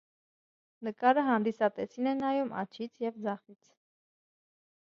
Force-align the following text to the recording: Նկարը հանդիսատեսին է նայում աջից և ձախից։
Նկարը 0.87 1.25
հանդիսատեսին 1.27 2.11
է 2.13 2.15
նայում 2.23 2.57
աջից 2.63 3.07
և 3.07 3.23
ձախից։ 3.29 3.73